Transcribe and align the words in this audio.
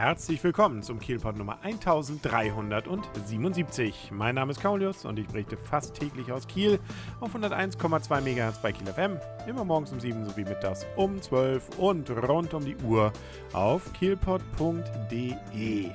Herzlich 0.00 0.42
willkommen 0.42 0.82
zum 0.82 0.98
Kielpot 0.98 1.36
Nummer 1.36 1.58
1377. 1.62 4.12
Mein 4.12 4.34
Name 4.34 4.52
ist 4.52 4.62
Kaulius 4.62 5.04
und 5.04 5.18
ich 5.18 5.26
berichte 5.26 5.58
fast 5.58 5.92
täglich 5.92 6.32
aus 6.32 6.48
Kiel 6.48 6.80
auf 7.20 7.36
101,2 7.36 8.20
MHz 8.22 8.62
bei 8.62 8.72
Kiel 8.72 8.86
FM, 8.86 9.18
immer 9.46 9.62
morgens 9.62 9.92
um 9.92 10.00
7 10.00 10.24
sowie 10.24 10.44
mittags 10.44 10.86
um 10.96 11.20
12 11.20 11.76
und 11.76 12.08
rund 12.08 12.54
um 12.54 12.64
die 12.64 12.76
Uhr 12.76 13.12
auf 13.52 13.92
kielpot.de. 13.92 15.90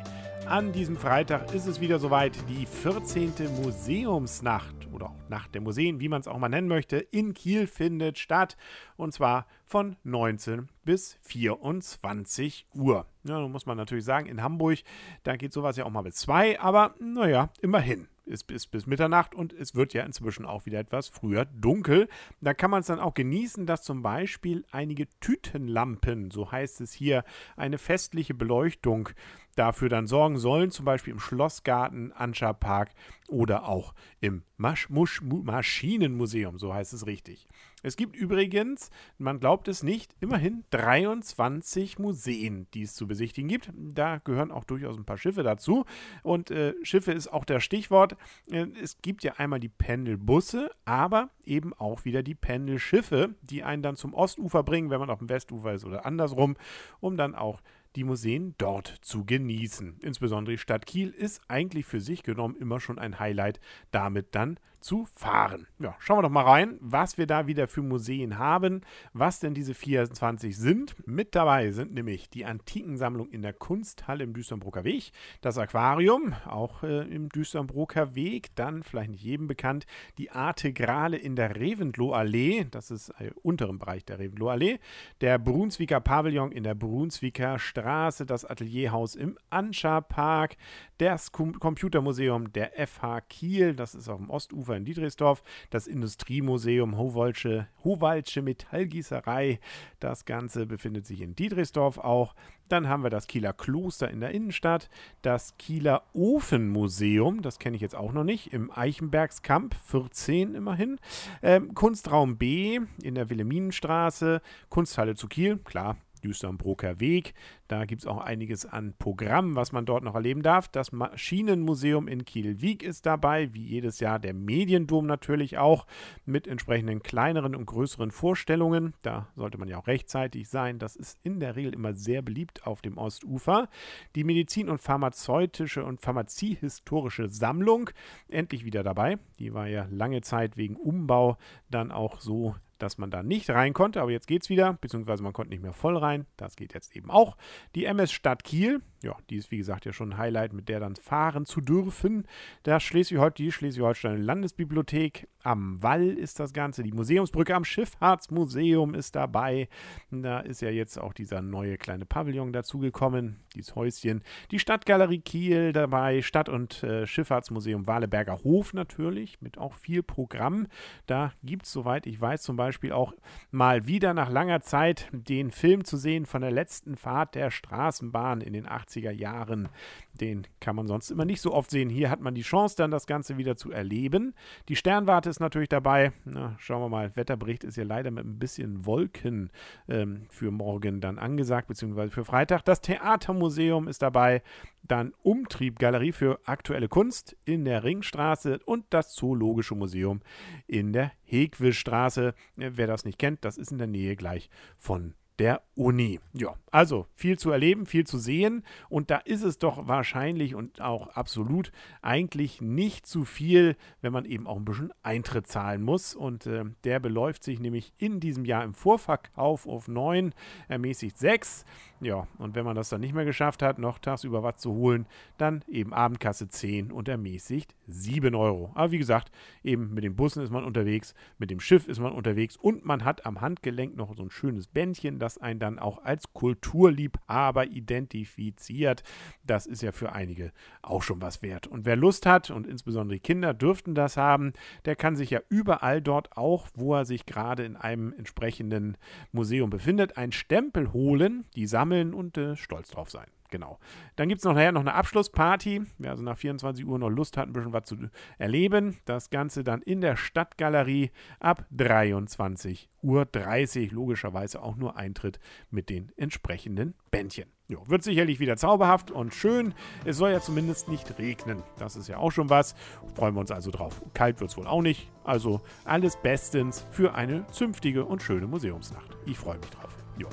An 0.45 0.71
diesem 0.71 0.97
Freitag 0.97 1.51
ist 1.55 1.65
es 1.65 1.81
wieder 1.81 1.97
soweit, 1.97 2.33
die 2.47 2.67
14. 2.67 3.33
Museumsnacht 3.63 4.84
oder 4.95 5.07
auch 5.07 5.29
Nacht 5.29 5.53
der 5.53 5.61
Museen, 5.61 5.99
wie 5.99 6.09
man 6.09 6.21
es 6.21 6.27
auch 6.27 6.37
mal 6.37 6.49
nennen 6.49 6.67
möchte, 6.67 6.97
in 6.97 7.33
Kiel 7.33 7.67
findet 7.67 8.17
statt. 8.17 8.57
Und 8.95 9.13
zwar 9.13 9.45
von 9.65 9.97
19 10.03 10.69
bis 10.83 11.19
24 11.21 12.67
Uhr. 12.73 13.05
Ja, 13.23 13.39
nun 13.39 13.51
muss 13.51 13.65
man 13.65 13.77
natürlich 13.77 14.05
sagen, 14.05 14.27
in 14.27 14.41
Hamburg, 14.41 14.79
da 15.23 15.35
geht 15.35 15.53
sowas 15.53 15.77
ja 15.77 15.85
auch 15.85 15.91
mal 15.91 16.03
bis 16.03 16.15
2, 16.15 16.59
aber 16.59 16.95
naja, 16.99 17.49
immerhin 17.61 18.07
ist 18.25 18.45
bis, 18.47 18.67
bis 18.67 18.87
Mitternacht 18.87 19.35
und 19.35 19.53
es 19.53 19.75
wird 19.75 19.93
ja 19.93 20.03
inzwischen 20.03 20.45
auch 20.45 20.65
wieder 20.65 20.79
etwas 20.79 21.07
früher 21.07 21.45
dunkel. 21.45 22.07
Da 22.41 22.53
kann 22.53 22.71
man 22.71 22.81
es 22.81 22.87
dann 22.87 22.99
auch 22.99 23.13
genießen, 23.13 23.65
dass 23.65 23.83
zum 23.83 24.01
Beispiel 24.01 24.65
einige 24.71 25.07
Tütenlampen, 25.19 26.31
so 26.31 26.51
heißt 26.51 26.81
es 26.81 26.93
hier, 26.93 27.23
eine 27.55 27.77
festliche 27.77 28.33
Beleuchtung 28.33 29.09
dafür 29.55 29.89
dann 29.89 30.07
sorgen 30.07 30.37
sollen, 30.37 30.71
zum 30.71 30.85
Beispiel 30.85 31.13
im 31.13 31.19
Schlossgarten, 31.19 32.11
Anscha 32.11 32.53
Park 32.53 32.91
oder 33.27 33.67
auch 33.67 33.93
im 34.19 34.43
Masch 34.57 34.89
Musch 34.89 35.21
Maschinenmuseum, 35.21 36.59
so 36.59 36.73
heißt 36.73 36.93
es 36.93 37.05
richtig. 37.05 37.47
Es 37.85 37.97
gibt 37.97 38.15
übrigens, 38.15 38.89
man 39.19 39.39
glaubt 39.39 39.67
es 39.67 39.83
nicht, 39.83 40.15
immerhin 40.19 40.63
23 40.71 41.99
Museen, 41.99 42.65
die 42.73 42.81
es 42.81 42.95
zu 42.95 43.05
besichtigen 43.05 43.47
gibt. 43.47 43.71
Da 43.75 44.17
gehören 44.17 44.51
auch 44.51 44.63
durchaus 44.63 44.97
ein 44.97 45.05
paar 45.05 45.19
Schiffe 45.19 45.43
dazu. 45.43 45.85
Und 46.23 46.49
äh, 46.49 46.73
Schiffe 46.81 47.11
ist 47.11 47.27
auch 47.27 47.45
das 47.45 47.63
Stichwort. 47.63 48.17
Äh, 48.49 48.65
es 48.81 49.03
gibt 49.03 49.23
ja 49.23 49.33
einmal 49.33 49.59
die 49.59 49.69
Pendelbusse, 49.69 50.71
aber 50.85 51.29
eben 51.45 51.75
auch 51.75 52.05
wieder 52.05 52.23
die 52.23 52.33
Pendelschiffe, 52.33 53.35
die 53.43 53.63
einen 53.63 53.83
dann 53.83 53.97
zum 53.97 54.15
Ostufer 54.15 54.63
bringen, 54.63 54.89
wenn 54.89 54.99
man 54.99 55.11
auf 55.11 55.19
dem 55.19 55.29
Westufer 55.29 55.73
ist 55.73 55.85
oder 55.85 56.07
andersrum, 56.07 56.55
um 57.01 57.17
dann 57.17 57.35
auch 57.35 57.61
die 57.95 58.03
Museen 58.03 58.55
dort 58.57 58.87
zu 59.01 59.25
genießen. 59.25 59.99
Insbesondere 60.01 60.55
die 60.55 60.59
Stadt 60.59 60.85
Kiel 60.85 61.09
ist 61.09 61.41
eigentlich 61.47 61.85
für 61.85 62.01
sich 62.01 62.23
genommen 62.23 62.55
immer 62.55 62.79
schon 62.79 62.99
ein 62.99 63.19
Highlight, 63.19 63.59
damit 63.91 64.35
dann 64.35 64.59
zu 64.85 65.07
fahren. 65.15 65.65
Ja, 65.79 65.95
schauen 65.97 66.19
wir 66.19 66.21
doch 66.21 66.29
mal 66.29 66.43
rein, 66.43 66.77
was 66.79 67.17
wir 67.17 67.25
da 67.25 67.47
wieder 67.47 67.67
für 67.67 67.81
Museen 67.81 68.37
haben, 68.37 68.81
was 69.13 69.39
denn 69.39 69.55
diese 69.55 69.73
24 69.73 70.55
sind. 70.55 70.95
Mit 71.07 71.33
dabei 71.33 71.71
sind 71.71 71.95
nämlich 71.95 72.29
die 72.29 72.45
Antikensammlung 72.45 73.31
in 73.31 73.41
der 73.41 73.53
Kunsthalle 73.53 74.23
im 74.23 74.33
Düsternbroker 74.33 74.83
Weg, 74.83 75.11
das 75.41 75.57
Aquarium, 75.57 76.33
auch 76.45 76.83
äh, 76.83 77.01
im 77.01 77.29
Düsternbroker 77.29 78.13
Weg, 78.13 78.55
dann 78.55 78.83
vielleicht 78.83 79.09
nicht 79.09 79.23
jedem 79.23 79.47
bekannt, 79.47 79.87
die 80.19 80.29
Artegrale 80.29 81.17
in 81.17 81.35
der 81.35 81.55
Reventlow-Allee, 81.55 82.67
das 82.69 82.91
ist 82.91 83.09
äh, 83.17 83.31
unteren 83.41 83.79
Bereich 83.79 84.05
der 84.05 84.19
Reventlow-Allee, 84.19 84.77
der 85.19 85.39
Brunswicker 85.39 85.99
Pavillon 85.99 86.51
in 86.51 86.63
der 86.63 86.75
Brunswicker 86.75 87.57
Straße, 87.57 88.27
das 88.27 88.45
Atelierhaus 88.45 89.15
im 89.15 89.39
Anscha 89.49 90.01
Park, 90.01 90.57
das 90.99 91.31
Com 91.31 91.59
Computermuseum 91.59 92.53
der 92.53 92.71
FH 92.87 93.21
Kiel, 93.21 93.75
das 93.75 93.95
ist 93.95 94.09
auf 94.09 94.19
dem 94.19 94.29
Ostufer 94.29 94.74
in 94.75 94.85
Dietrichsdorf, 94.85 95.43
das 95.69 95.87
Industriemuseum 95.87 96.97
Howaldsche, 96.97 97.67
Howaldsche 97.83 98.41
Metallgießerei. 98.41 99.59
Das 99.99 100.25
Ganze 100.25 100.65
befindet 100.65 101.05
sich 101.05 101.21
in 101.21 101.35
Dietrichsdorf 101.35 101.97
auch. 101.97 102.35
Dann 102.67 102.89
haben 102.89 103.03
wir 103.03 103.09
das 103.09 103.27
Kieler 103.27 103.53
Kloster 103.53 104.09
in 104.09 104.21
der 104.21 104.31
Innenstadt, 104.31 104.89
das 105.21 105.55
Kieler 105.57 106.03
Ofenmuseum, 106.13 107.43
das 107.43 107.59
kenne 107.59 107.75
ich 107.75 107.81
jetzt 107.81 107.95
auch 107.95 108.11
noch 108.11 108.23
nicht, 108.23 108.53
im 108.53 108.71
Eichenbergskamp 108.71 109.75
14 109.85 110.55
immerhin. 110.55 110.99
Ähm, 111.43 111.75
Kunstraum 111.75 112.37
B 112.37 112.79
in 113.03 113.15
der 113.15 113.29
Wilhelminenstraße, 113.29 114.41
Kunsthalle 114.69 115.15
zu 115.15 115.27
Kiel, 115.27 115.57
klar, 115.57 115.97
Düstern-Broker 116.25 116.99
Weg. 116.99 117.33
Da 117.67 117.85
gibt 117.85 118.01
es 118.01 118.07
auch 118.07 118.17
einiges 118.17 118.65
an 118.65 118.93
Programm, 118.97 119.55
was 119.55 119.71
man 119.71 119.85
dort 119.85 120.03
noch 120.03 120.15
erleben 120.15 120.41
darf. 120.41 120.67
Das 120.67 120.91
Maschinenmuseum 120.91 122.07
in 122.07 122.25
Kiel-Wieg 122.25 122.83
ist 122.83 123.05
dabei, 123.05 123.53
wie 123.53 123.63
jedes 123.63 123.99
Jahr 123.99 124.19
der 124.19 124.33
Mediendom 124.33 125.05
natürlich 125.05 125.57
auch, 125.57 125.87
mit 126.25 126.47
entsprechenden 126.47 127.01
kleineren 127.01 127.55
und 127.55 127.65
größeren 127.65 128.11
Vorstellungen. 128.11 128.93
Da 129.01 129.29
sollte 129.35 129.57
man 129.57 129.67
ja 129.67 129.77
auch 129.77 129.87
rechtzeitig 129.87 130.49
sein. 130.49 130.79
Das 130.79 130.95
ist 130.95 131.19
in 131.23 131.39
der 131.39 131.55
Regel 131.55 131.73
immer 131.73 131.93
sehr 131.93 132.21
beliebt 132.21 132.65
auf 132.65 132.81
dem 132.81 132.97
Ostufer. 132.97 133.69
Die 134.15 134.23
Medizin- 134.23 134.69
und 134.69 134.81
pharmazeutische 134.81 135.83
und 135.85 136.01
pharmaziehistorische 136.01 137.29
Sammlung 137.29 137.89
endlich 138.27 138.65
wieder 138.65 138.83
dabei. 138.83 139.17
Die 139.39 139.53
war 139.53 139.67
ja 139.67 139.87
lange 139.89 140.21
Zeit 140.21 140.57
wegen 140.57 140.75
Umbau 140.75 141.37
dann 141.69 141.91
auch 141.91 142.19
so 142.19 142.55
dass 142.85 142.97
man 142.97 143.11
da 143.11 143.23
nicht 143.23 143.49
rein 143.49 143.73
konnte, 143.73 143.99
aber 144.01 144.11
jetzt 144.11 144.27
geht 144.27 144.43
es 144.43 144.49
wieder, 144.49 144.73
beziehungsweise 144.73 145.23
man 145.23 145.33
konnte 145.33 145.49
nicht 145.49 145.63
mehr 145.63 145.73
voll 145.73 145.97
rein. 145.97 146.25
Das 146.37 146.55
geht 146.55 146.73
jetzt 146.73 146.95
eben 146.95 147.09
auch. 147.09 147.35
Die 147.73 147.85
MS 147.85 148.11
Stadt 148.11 148.43
Kiel, 148.43 148.81
ja, 149.05 149.15
die 149.29 149.37
ist 149.37 149.51
wie 149.51 149.57
gesagt 149.57 149.85
ja 149.85 149.93
schon 149.93 150.13
ein 150.13 150.17
Highlight, 150.17 150.51
mit 150.51 150.67
der 150.67 150.79
dann 150.79 150.95
fahren 150.95 151.45
zu 151.45 151.61
dürfen. 151.61 152.27
Da 152.63 152.79
Schleswig 152.79 153.35
die 153.35 153.51
Schleswig-Holstein 153.51 154.21
Landesbibliothek 154.21 155.27
am 155.45 155.81
Wall 155.83 156.09
ist 156.09 156.39
das 156.39 156.53
Ganze. 156.53 156.81
Die 156.81 156.91
Museumsbrücke 156.91 157.53
am 157.53 157.63
Schifffahrtsmuseum 157.63 158.95
ist 158.95 159.15
dabei. 159.15 159.69
Da 160.09 160.39
ist 160.39 160.61
ja 160.61 160.69
jetzt 160.69 160.97
auch 160.97 161.13
dieser 161.13 161.41
neue 161.41 161.77
kleine 161.77 162.05
Pavillon 162.05 162.51
dazugekommen, 162.51 163.37
dieses 163.53 163.75
Häuschen. 163.75 164.23
Die 164.49 164.59
Stadtgalerie 164.59 165.19
Kiel 165.19 165.71
dabei, 165.71 166.23
Stadt- 166.23 166.49
und 166.49 166.83
äh, 166.83 167.05
Schifffahrtsmuseum 167.05 167.85
Waleberger 167.85 168.43
Hof 168.43 168.73
natürlich, 168.73 169.39
mit 169.41 169.57
auch 169.59 169.75
viel 169.75 170.01
Programm. 170.01 170.67
Da 171.05 171.31
gibt 171.43 171.65
es, 171.65 171.71
soweit 171.71 172.07
ich 172.07 172.19
weiß, 172.19 172.41
zum 172.41 172.55
Beispiel 172.55 172.91
auch 172.91 173.13
mal 173.51 173.85
wieder 173.85 174.15
nach 174.15 174.31
langer 174.31 174.61
Zeit 174.61 175.09
den 175.11 175.51
Film 175.51 175.85
zu 175.85 175.97
sehen 175.97 176.25
von 176.25 176.41
der 176.41 176.51
letzten 176.51 176.97
Fahrt 176.97 177.35
der 177.35 177.51
Straßenbahn 177.51 178.41
in 178.41 178.53
den 178.53 178.65
80er 178.95 179.11
Jahren. 179.11 179.69
Den 180.13 180.47
kann 180.59 180.75
man 180.75 180.87
sonst 180.87 181.11
immer 181.11 181.25
nicht 181.25 181.41
so 181.41 181.53
oft 181.53 181.69
sehen. 181.69 181.89
Hier 181.89 182.09
hat 182.09 182.21
man 182.21 182.35
die 182.35 182.41
Chance, 182.41 182.75
dann 182.77 182.91
das 182.91 183.07
Ganze 183.07 183.37
wieder 183.37 183.57
zu 183.57 183.71
erleben. 183.71 184.33
Die 184.69 184.75
Sternwarte 184.75 185.29
ist 185.29 185.39
natürlich 185.39 185.69
dabei. 185.69 186.11
Na, 186.23 186.55
schauen 186.57 186.81
wir 186.81 186.89
mal. 186.89 187.15
Wetterbericht 187.15 187.63
ist 187.63 187.77
ja 187.77 187.83
leider 187.83 188.11
mit 188.11 188.25
ein 188.25 188.39
bisschen 188.39 188.85
Wolken 188.85 189.51
ähm, 189.89 190.25
für 190.29 190.51
morgen 190.51 191.01
dann 191.01 191.19
angesagt, 191.19 191.67
beziehungsweise 191.67 192.11
für 192.11 192.25
Freitag. 192.25 192.63
Das 192.65 192.81
Theatermuseum 192.81 193.87
ist 193.87 194.01
dabei. 194.01 194.41
Dann 194.83 195.13
Umtriebgalerie 195.23 196.11
für 196.11 196.39
aktuelle 196.45 196.87
Kunst 196.87 197.35
in 197.43 197.65
der 197.65 197.83
Ringstraße 197.83 198.59
und 198.65 198.85
das 198.91 199.13
Zoologische 199.13 199.75
Museum 199.75 200.21
in 200.67 200.93
der 200.93 201.11
Hegwischstraße. 201.23 202.35
Wer 202.55 202.87
das 202.87 203.03
nicht 203.03 203.17
kennt, 203.17 203.43
das 203.43 203.57
ist 203.57 203.71
in 203.71 203.79
der 203.79 203.87
Nähe 203.87 204.15
gleich 204.15 204.49
von 204.77 205.15
der 205.39 205.61
Uni. 205.75 206.19
Ja, 206.33 206.55
also 206.71 207.07
viel 207.15 207.37
zu 207.37 207.51
erleben, 207.51 207.85
viel 207.85 208.05
zu 208.05 208.17
sehen 208.17 208.63
und 208.89 209.11
da 209.11 209.17
ist 209.17 209.43
es 209.43 209.59
doch 209.59 209.87
wahrscheinlich 209.87 210.55
und 210.55 210.81
auch 210.81 211.07
absolut 211.09 211.71
eigentlich 212.01 212.61
nicht 212.61 213.05
zu 213.05 213.25
viel, 213.25 213.75
wenn 214.01 214.13
man 214.13 214.25
eben 214.25 214.47
auch 214.47 214.57
ein 214.57 214.65
bisschen 214.65 214.93
Eintritt 215.03 215.47
zahlen 215.47 215.81
muss 215.81 216.15
und 216.15 216.45
äh, 216.45 216.63
der 216.83 216.99
beläuft 216.99 217.43
sich 217.43 217.59
nämlich 217.59 217.93
in 217.97 218.19
diesem 218.19 218.45
Jahr 218.45 218.63
im 218.63 218.73
Vorverkauf 218.73 219.67
auf 219.67 219.87
9, 219.87 220.33
ermäßigt 220.67 221.17
6. 221.17 221.65
Ja, 222.01 222.27
und 222.37 222.55
wenn 222.55 222.65
man 222.65 222.75
das 222.75 222.89
dann 222.89 222.99
nicht 222.99 223.15
mehr 223.15 223.23
geschafft 223.23 223.61
hat, 223.61 223.79
noch 223.79 223.99
tagsüber 223.99 224.43
was 224.43 224.57
zu 224.57 224.73
holen, 224.73 225.05
dann 225.37 225.63
eben 225.67 225.93
Abendkasse 225.93 226.49
10 226.49 226.91
und 226.91 227.07
ermäßigt 227.07 227.73
7 227.87 228.35
Euro. 228.35 228.71
Aber 228.75 228.91
wie 228.91 228.97
gesagt, 228.97 229.31
eben 229.63 229.93
mit 229.93 230.03
den 230.03 230.15
Bussen 230.15 230.43
ist 230.43 230.51
man 230.51 230.65
unterwegs, 230.65 231.13
mit 231.37 231.51
dem 231.51 231.59
Schiff 231.59 231.87
ist 231.87 231.99
man 231.99 232.11
unterwegs 232.11 232.57
und 232.57 232.85
man 232.85 233.05
hat 233.05 233.25
am 233.25 233.39
Handgelenk 233.39 233.95
noch 233.95 234.15
so 234.15 234.23
ein 234.23 234.29
schönes 234.29 234.67
Bändchen, 234.67 235.19
das 235.19 235.37
einen 235.37 235.59
dann 235.59 235.79
auch 235.79 236.03
als 236.03 236.33
Kulturliebhaber 236.33 237.67
identifiziert. 237.67 239.03
Das 239.47 239.65
ist 239.65 239.81
ja 239.81 239.91
für 239.93 240.11
einige 240.11 240.51
auch 240.81 241.01
schon 241.01 241.21
was 241.21 241.41
wert. 241.41 241.65
Und 241.65 241.85
wer 241.85 241.95
Lust 241.95 242.25
hat, 242.25 242.51
und 242.51 242.67
insbesondere 242.67 243.19
Kinder 243.19 243.53
dürften 243.53 243.95
das 243.95 244.17
haben, 244.17 244.53
der 244.83 244.95
kann 244.95 245.15
sich 245.15 245.29
ja 245.29 245.39
überall 245.49 246.01
dort 246.01 246.35
auch, 246.35 246.67
wo 246.75 246.93
er 246.93 247.05
sich 247.05 247.25
gerade 247.25 247.63
in 247.63 247.77
einem 247.77 248.13
entsprechenden 248.13 248.97
Museum 249.31 249.69
befindet, 249.69 250.17
einen 250.17 250.33
Stempel 250.33 250.91
holen, 250.93 251.45
die 251.55 251.65
sammeln 251.65 251.94
und 252.03 252.37
äh, 252.37 252.55
stolz 252.55 252.89
drauf 252.89 253.09
sein. 253.09 253.27
Genau. 253.51 253.79
Dann 254.15 254.27
gibt 254.27 254.39
es 254.39 254.45
noch 254.45 254.53
nachher 254.53 254.71
noch 254.71 254.81
eine 254.81 254.93
Abschlussparty. 254.93 255.83
Wer 255.97 256.11
also 256.11 256.23
nach 256.23 256.37
24 256.37 256.85
Uhr 256.85 256.99
noch 256.99 257.09
Lust 257.09 257.37
hat, 257.37 257.47
ein 257.47 257.53
bisschen 257.53 257.73
was 257.73 257.85
zu 257.85 257.95
erleben. 258.37 258.97
Das 259.05 259.29
Ganze 259.29 259.63
dann 259.63 259.81
in 259.81 260.01
der 260.01 260.17
Stadtgalerie 260.17 261.11
ab 261.39 261.65
23.30 261.75 262.87
Uhr. 263.03 263.93
Logischerweise 263.93 264.61
auch 264.61 264.75
nur 264.75 264.97
Eintritt 264.97 265.39
mit 265.69 265.89
den 265.89 266.11
entsprechenden 266.17 266.95
Bändchen. 267.11 267.45
Jo, 267.67 267.81
wird 267.87 268.03
sicherlich 268.03 268.39
wieder 268.39 268.57
zauberhaft 268.57 269.09
und 269.09 269.33
schön. 269.33 269.73
Es 270.05 270.17
soll 270.17 270.31
ja 270.31 270.39
zumindest 270.39 270.87
nicht 270.87 271.17
regnen. 271.17 271.63
Das 271.79 271.95
ist 271.95 272.07
ja 272.07 272.17
auch 272.17 272.31
schon 272.31 272.49
was. 272.49 272.75
Freuen 273.15 273.35
wir 273.35 273.39
uns 273.39 273.51
also 273.51 273.71
drauf. 273.71 274.01
Kalt 274.13 274.39
wird 274.39 274.51
es 274.51 274.57
wohl 274.57 274.67
auch 274.67 274.81
nicht. 274.81 275.09
Also 275.23 275.61
alles 275.83 276.17
bestens 276.21 276.85
für 276.91 277.15
eine 277.15 277.47
zünftige 277.47 278.05
und 278.05 278.21
schöne 278.21 278.47
Museumsnacht. 278.47 279.17
Ich 279.25 279.37
freue 279.37 279.57
mich 279.57 279.69
drauf. 279.69 280.04
Jo. 280.17 280.27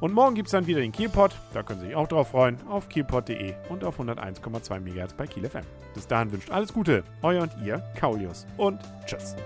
Und 0.00 0.12
morgen 0.12 0.34
gibt 0.34 0.48
es 0.48 0.52
dann 0.52 0.66
wieder 0.66 0.80
den 0.80 0.92
Kielpot. 0.92 1.34
Da 1.52 1.62
können 1.62 1.80
Sie 1.80 1.86
sich 1.86 1.96
auch 1.96 2.08
drauf 2.08 2.30
freuen. 2.30 2.58
Auf 2.68 2.88
kielpot.de 2.88 3.54
und 3.68 3.84
auf 3.84 4.00
101,2 4.00 4.80
MHz 4.80 5.12
bei 5.14 5.26
Kiel 5.26 5.48
FM. 5.48 5.64
Bis 5.94 6.06
dahin 6.06 6.32
wünscht 6.32 6.50
alles 6.50 6.72
Gute. 6.72 7.04
Euer 7.22 7.42
und 7.42 7.52
ihr, 7.64 7.82
Kaulius. 7.98 8.46
Und 8.56 8.80
tschüss. 9.06 9.36